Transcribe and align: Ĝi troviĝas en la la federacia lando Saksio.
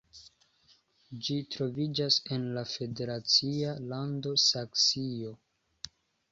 Ĝi 1.27 1.37
troviĝas 1.55 2.17
en 2.37 2.49
la 2.49 2.57
la 2.57 2.65
federacia 2.71 3.77
lando 3.93 4.35
Saksio. 4.49 5.39